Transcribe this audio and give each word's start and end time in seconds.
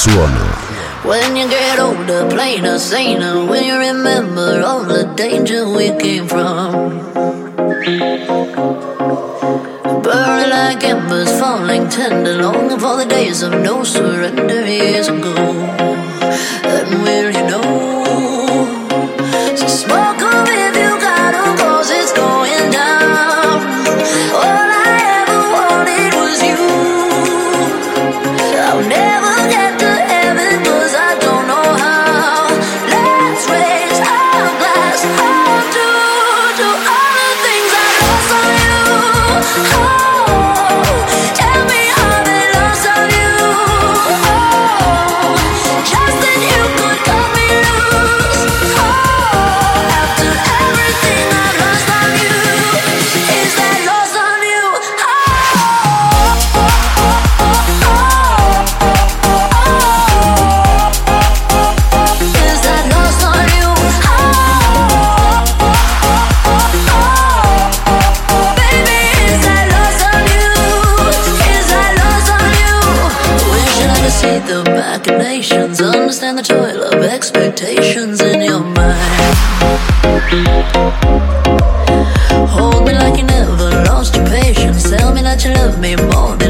Suono. 0.00 0.46
When 1.04 1.36
you 1.36 1.46
get 1.46 1.78
older, 1.78 2.26
plainer, 2.30 2.78
saner, 2.78 3.44
when 3.44 3.64
you 3.64 3.76
remember 3.76 4.62
all 4.64 4.82
the 4.82 5.04
danger 5.14 5.68
we 5.68 5.90
came 5.98 6.26
from. 6.26 6.72
Burning 10.02 10.50
like 10.56 10.82
embers, 10.84 11.38
falling 11.38 11.90
tender, 11.90 12.40
longing 12.40 12.78
for 12.78 12.96
the 12.96 13.04
days 13.04 13.42
of 13.42 13.52
no 13.52 13.84
surrender 13.84 14.64
years 14.64 15.08
ago. 15.08 15.34
And 15.36 17.02
will 17.02 17.30
you 17.36 17.46
know? 17.50 17.79
The 76.42 76.54
toil 76.54 76.82
of 76.84 77.04
expectations 77.04 78.20
in 78.22 78.40
your 78.40 78.60
mind. 78.60 79.36
Hold 82.48 82.86
me 82.86 82.94
like 82.94 83.18
you 83.18 83.24
never 83.24 83.68
lost 83.84 84.16
your 84.16 84.26
patience. 84.26 84.88
Tell 84.88 85.12
me 85.12 85.22
that 85.22 85.44
you 85.44 85.52
love 85.52 85.78
me 85.78 85.96
more 85.96 86.36
than 86.36 86.49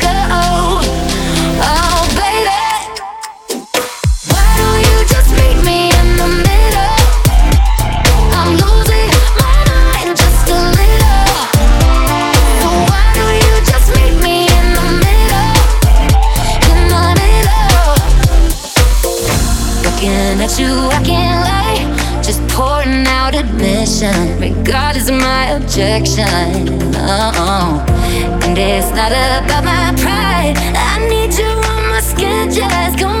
Admission, 24.01 24.39
regardless 24.39 25.09
of 25.09 25.15
my 25.15 25.51
objection. 25.51 26.25
Oh, 26.95 27.85
and 28.43 28.57
it's 28.57 28.89
not 28.91 29.11
about 29.11 29.63
my 29.63 29.93
pride. 30.01 30.55
I 30.57 31.07
need 31.09 31.33
you 31.37 31.45
on 31.45 31.89
my 31.89 32.01
skin, 32.01 32.49
just 32.49 32.97
come 32.97 33.20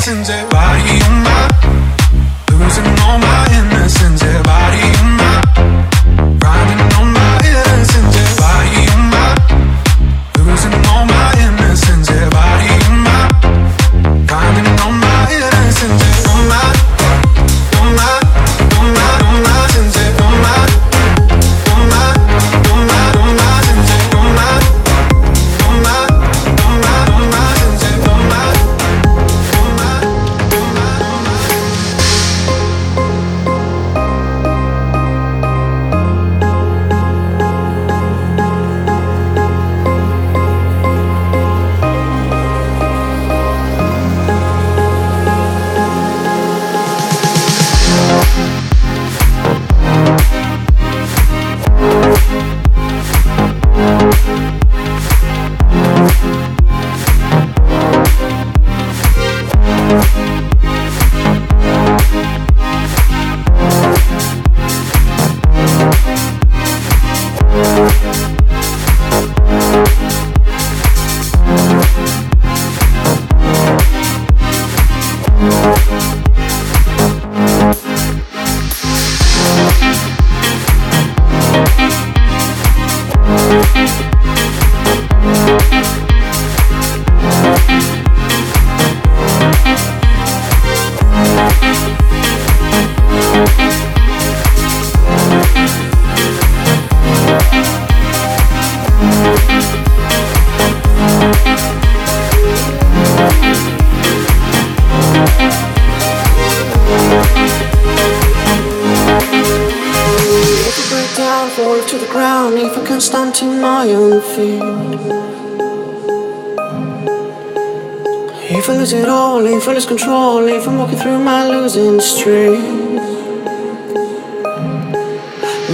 Innocence, 0.00 0.28
yeah. 0.28 0.48
Body 0.48 1.02
on 1.04 1.22
my. 1.24 1.50
Losing 2.50 2.86
all 3.00 3.18
my 3.18 3.46
innocence, 3.52 4.22
yeah, 4.22 4.42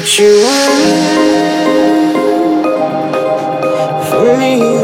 You 0.06 0.40
for 4.06 4.38
me 4.38 4.54
you 4.54 4.78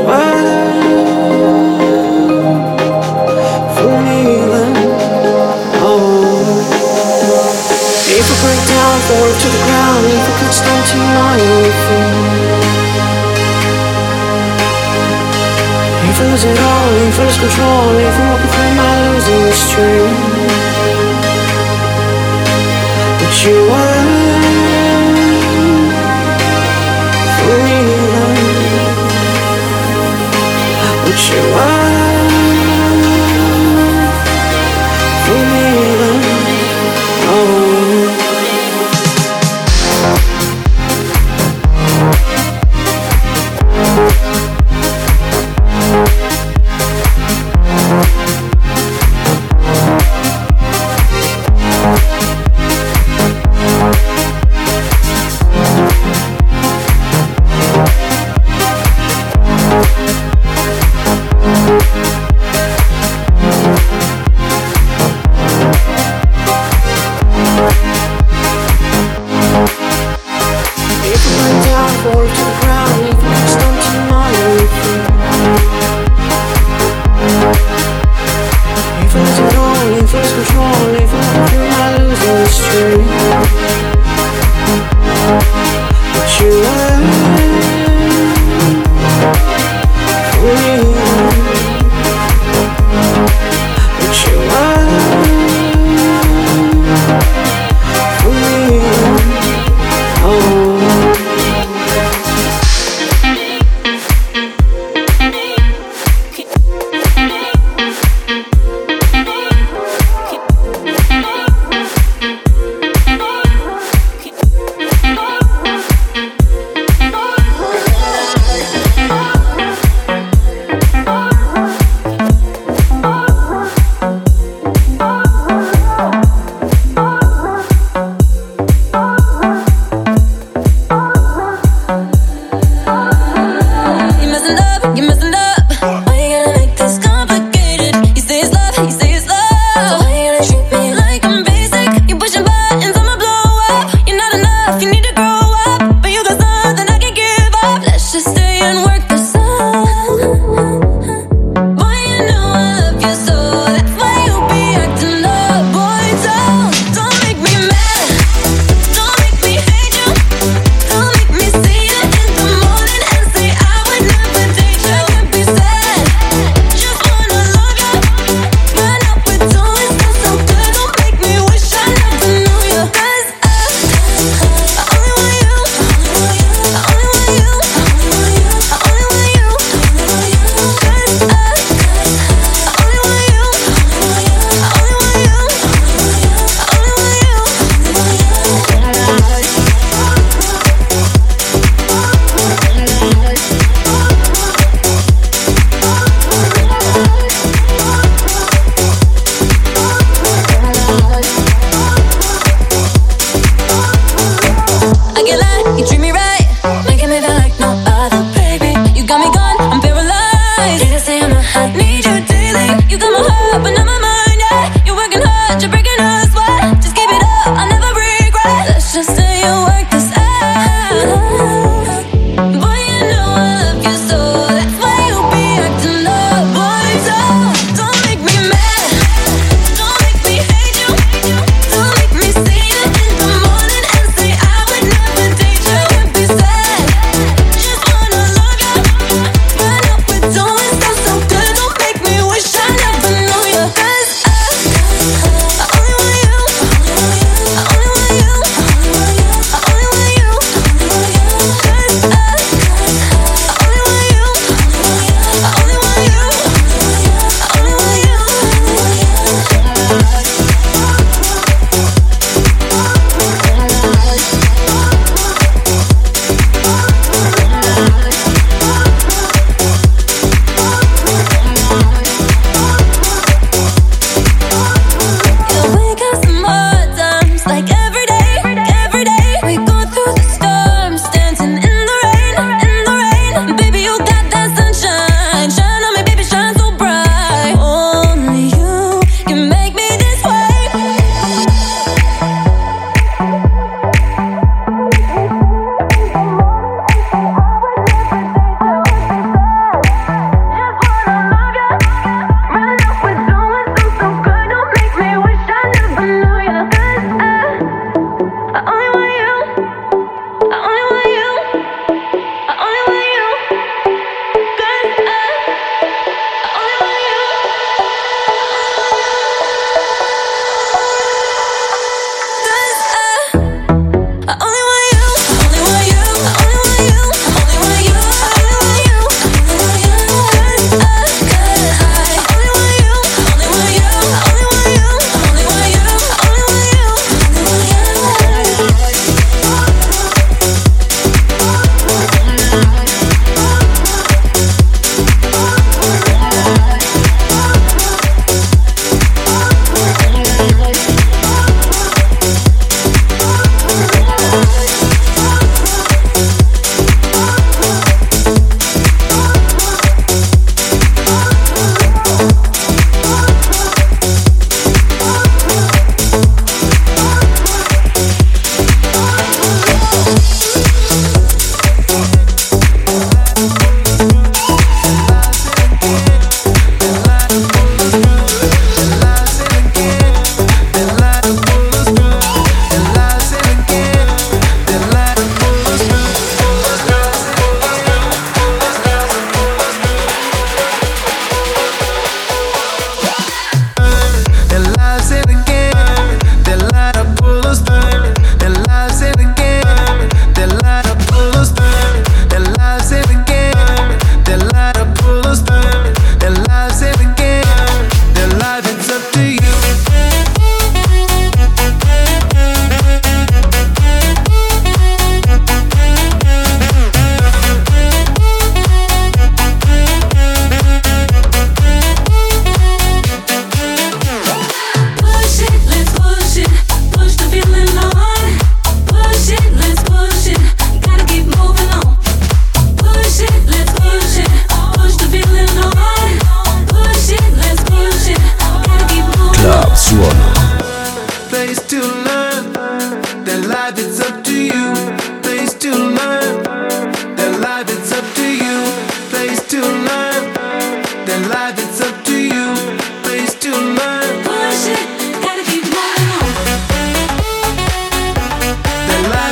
wait 0.00 0.24
for 3.76 3.94
me? 4.00 4.20
Oh. 5.84 6.56
If 8.08 8.26
I 8.26 8.36
break 8.40 8.62
down, 8.64 8.96
fall 9.04 9.28
to 9.28 9.48
the 9.52 9.60
ground, 9.68 10.06
if 10.08 10.24
can't 10.40 10.54
stand. 10.54 10.84
If 16.08 16.16
I 16.18 16.24
lose 16.30 16.44
it 16.44 16.58
all, 16.58 16.94
if 17.08 17.18
I 17.18 17.24
lose 17.24 17.38
control, 17.38 17.92
if 17.98 18.16
I'm 18.18 18.26
walking 18.32 18.48
through 18.48 18.74
my 18.74 18.92
losing 19.12 19.52
streak. 19.52 20.33
You 23.46 23.52
wait 31.52 31.93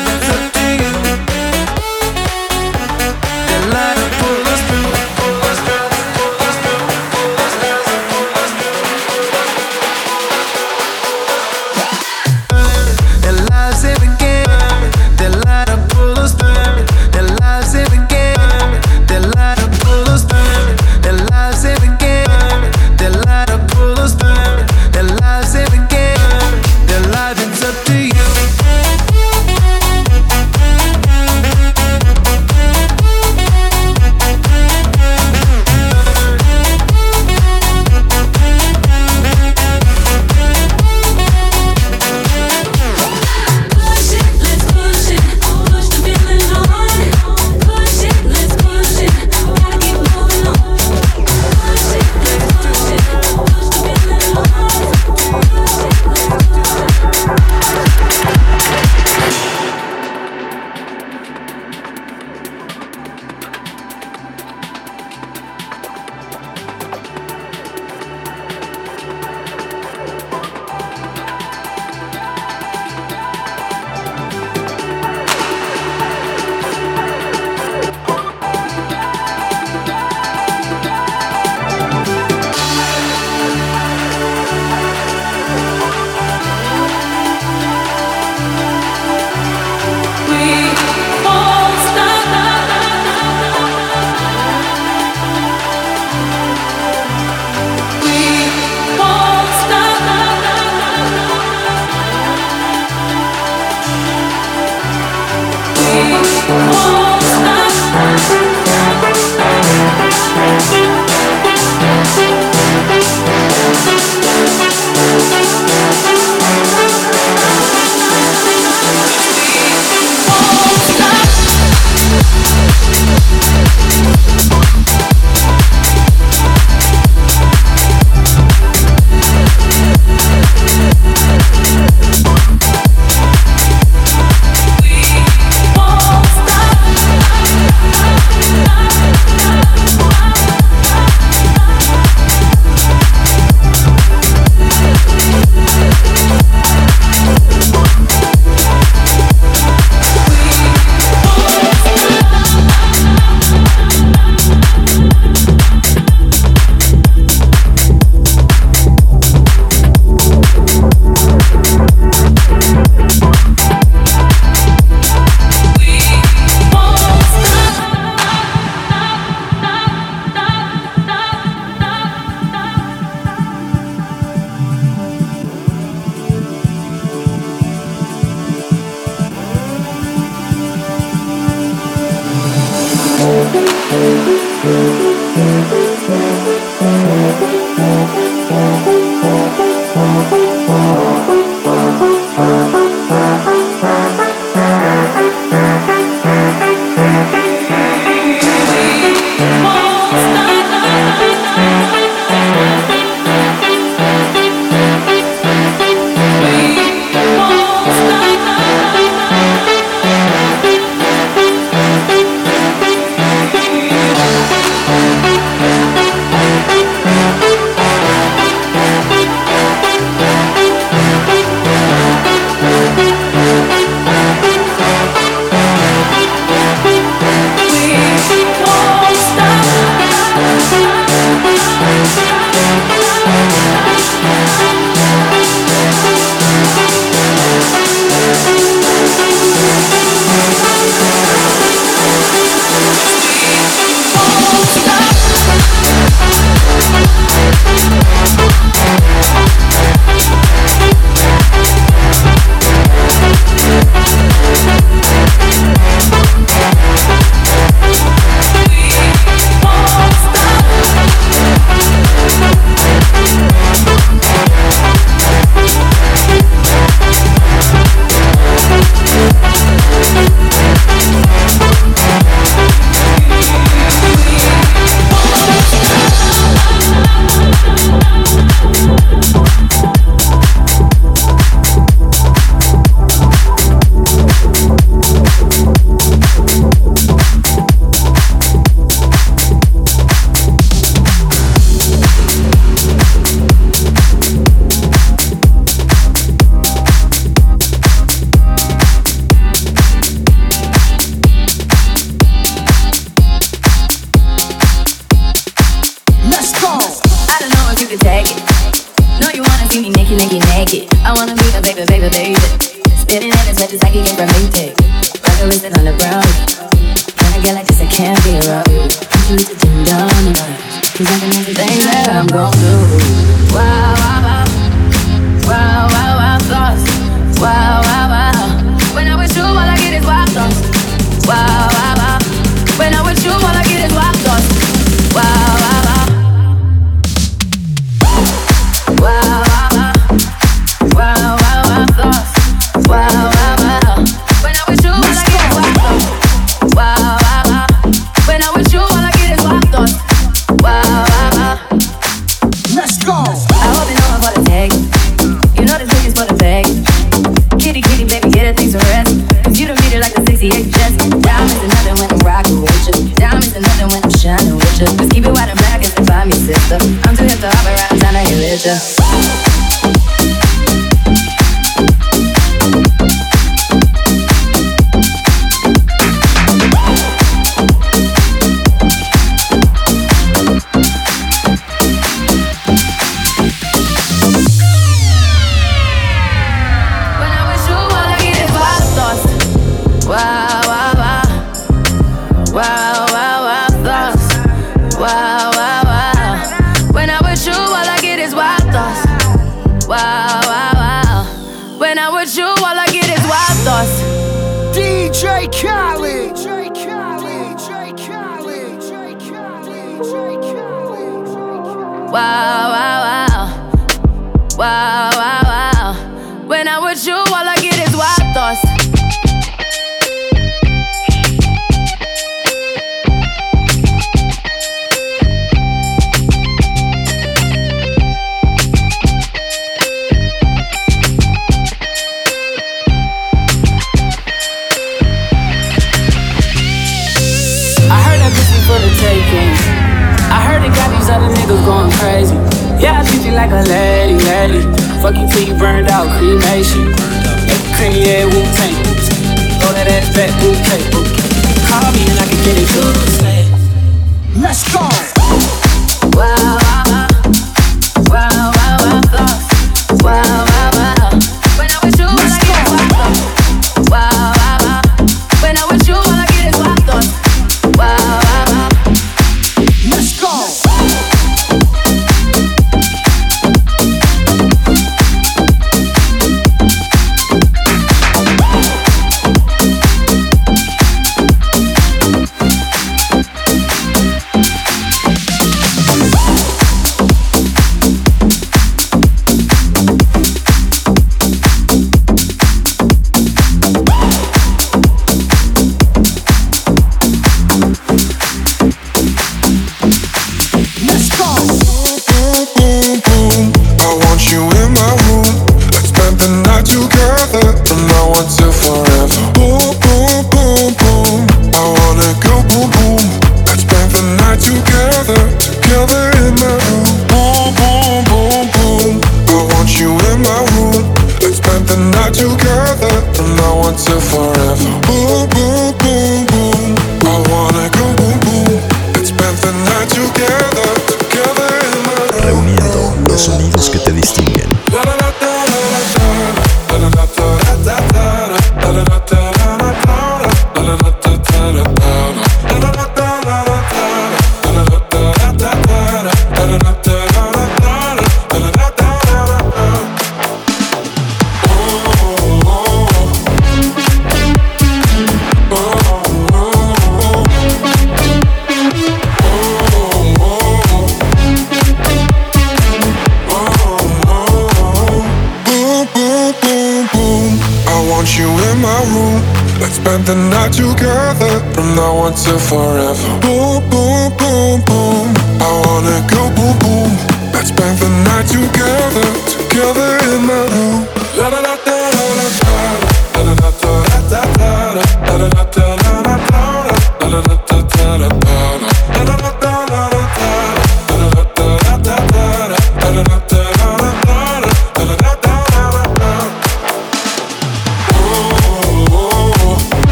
the 0.00 0.28
light 0.28 0.51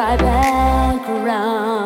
right 0.00 0.18
back 0.18 1.08
around. 1.10 1.79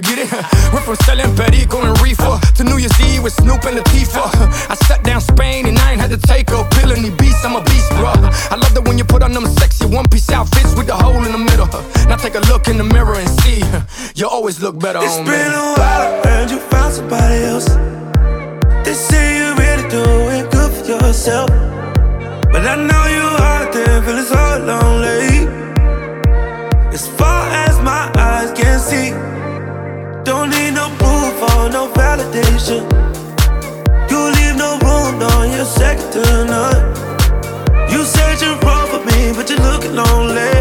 Get 0.00 0.18
it. 0.18 0.28
Went 0.72 0.84
from 0.84 0.96
selling 1.06 1.30
Perico 1.36 1.80
and 1.82 1.96
Reefer 2.00 2.38
to 2.56 2.64
New 2.64 2.78
Year's 2.78 2.98
Eve 3.00 3.22
with 3.22 3.32
Snoop 3.34 3.64
and 3.64 3.78
Latifah. 3.78 4.28
I 4.72 4.74
sat 4.86 5.02
down 5.04 5.20
Spain 5.20 5.66
and 5.66 5.78
I 5.78 5.92
ain't 5.92 6.00
had 6.00 6.10
to 6.10 6.18
take 6.18 6.50
a 6.50 6.64
pill 6.76 6.92
any 6.92 7.10
beast. 7.10 7.44
I'm 7.44 7.56
a 7.56 7.62
beast, 7.64 7.90
bro. 7.96 8.12
I 8.52 8.56
love 8.56 8.74
that 8.74 8.84
when 8.86 8.98
you 8.98 9.04
put 9.04 9.22
on 9.22 9.32
them 9.32 9.46
sexy 9.46 9.86
one 9.86 10.08
piece 10.08 10.30
outfits 10.30 10.74
with 10.74 10.86
the 10.86 10.94
hole 10.94 11.24
in 11.24 11.32
the 11.32 11.38
middle. 11.38 11.68
Now 12.08 12.16
take 12.16 12.34
a 12.34 12.40
look 12.52 12.68
in 12.68 12.76
the 12.76 12.84
mirror 12.84 13.14
and 13.14 13.30
see 13.40 13.62
you 14.14 14.28
always 14.28 14.60
look 14.60 14.78
better 14.78 15.00
it's 15.02 15.16
on 15.16 15.24
me. 15.24 15.32
It's 15.32 15.44
been 15.44 15.52
a 15.52 15.72
while, 15.78 16.02
I 16.04 16.28
heard 16.28 16.50
you 16.50 16.58
found 16.58 16.92
somebody 16.94 17.44
else. 17.44 17.68
They 18.84 18.92
say 18.92 19.38
you're 19.38 19.56
really 19.56 19.88
doing 19.88 20.44
good 20.50 20.70
for 20.72 20.84
yourself. 20.92 21.48
But 22.52 22.66
I 22.66 22.76
know 22.76 23.04
you 23.16 23.38
there 23.38 23.53
feeling 24.04 24.24
so 24.24 24.44
lonely. 24.70 25.48
As 26.92 27.08
far 27.18 27.48
as 27.66 27.80
my 27.80 28.04
eyes 28.16 28.50
can 28.52 28.78
see. 28.78 29.10
Don't 30.24 30.50
need 30.50 30.72
no 30.80 30.86
proof 31.00 31.34
or 31.50 31.70
no 31.76 31.82
validation. 32.00 32.82
You 34.10 34.20
leave 34.36 34.56
no 34.56 34.70
room, 34.84 35.18
no, 35.18 35.32
you're 35.54 35.64
second 35.64 36.10
to 36.12 36.22
none. 36.52 36.82
You 37.90 38.04
said 38.04 38.40
you're 38.42 38.58
wrong 38.64 38.86
for 38.92 39.02
me, 39.08 39.32
but 39.36 39.48
you're 39.48 39.64
looking 39.70 39.94
lonely. 39.94 40.53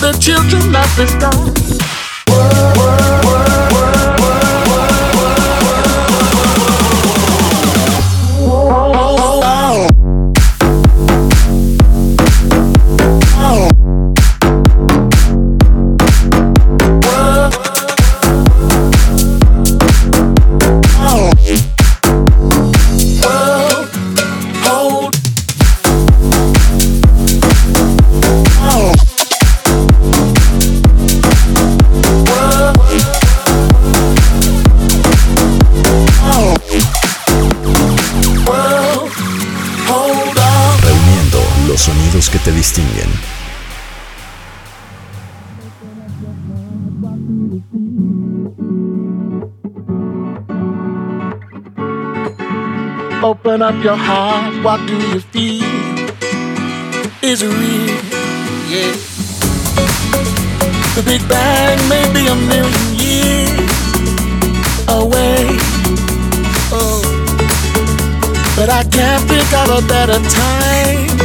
The 0.00 0.12
children 0.12 0.74
of 0.74 0.96
the 0.96 1.06
sky. 1.06 3.19
Open 53.60 53.76
up 53.76 53.84
your 53.84 53.96
heart, 53.96 54.64
what 54.64 54.80
do 54.88 54.96
you 54.96 55.20
feel? 55.20 55.62
Is 57.20 57.42
it 57.42 57.52
real, 57.60 57.92
yeah. 58.72 58.96
The 60.96 61.02
Big 61.04 61.20
Bang 61.28 61.76
may 61.86 62.08
be 62.14 62.26
a 62.28 62.34
million 62.48 62.88
years 62.96 63.60
away. 64.88 65.60
Oh, 66.72 67.04
but 68.56 68.70
I 68.70 68.82
can't 68.88 69.28
think 69.28 69.52
of 69.52 69.84
a 69.84 69.86
better 69.86 70.16
time 70.24 71.18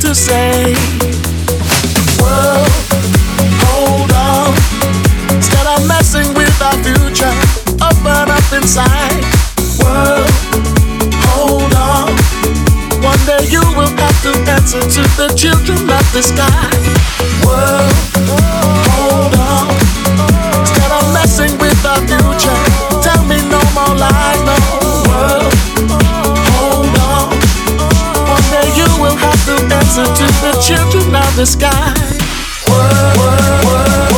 to 0.00 0.16
say, 0.16 0.74
World, 2.18 2.68
hold 3.62 4.10
on. 4.10 4.50
Instead 5.36 5.66
of 5.78 5.86
messing 5.86 6.34
with 6.34 6.60
our 6.60 6.74
future, 6.82 7.34
open 7.80 8.30
up 8.34 8.52
inside. 8.52 9.22
World. 9.78 10.43
One 13.24 13.38
day 13.38 13.48
you 13.48 13.60
will 13.74 13.88
have 13.88 14.22
to 14.24 14.32
answer 14.52 14.80
to 14.82 15.02
the 15.16 15.32
children 15.34 15.88
of 15.88 16.04
the 16.12 16.20
sky. 16.20 16.68
World, 17.40 17.88
hold 18.28 19.32
on. 19.40 19.64
Instead 20.60 20.92
of 20.92 21.08
messing 21.14 21.56
with 21.56 21.80
our 21.86 22.04
future, 22.04 22.60
tell 23.00 23.24
me 23.24 23.40
no 23.48 23.64
more 23.72 23.96
lies, 23.96 24.40
no. 24.44 24.52
World, 25.08 25.54
hold 26.52 26.92
on. 27.00 27.32
One 28.28 28.44
day 28.52 28.68
you 28.76 28.88
will 29.00 29.16
have 29.16 29.40
to 29.48 29.56
answer 29.72 30.04
to 30.04 30.26
the 30.44 30.52
children 30.60 31.16
of 31.16 31.36
the 31.36 31.46
sky. 31.46 31.96
World, 32.68 33.16
world, 33.16 33.64
world, 33.64 34.13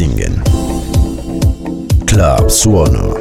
Singen. 0.00 0.42
Club 2.06 2.48
Suono. 2.48 3.19